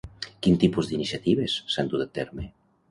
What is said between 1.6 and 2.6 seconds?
s'han dut a terme?